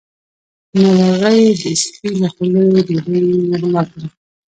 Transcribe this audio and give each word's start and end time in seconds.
مرغۍ 0.79 1.41
د 1.61 1.63
سپي 1.81 2.09
له 2.23 2.27
خولې 2.33 2.63
ډوډۍ 2.87 3.23
وغلا 3.51 3.81
کړه. 3.91 4.05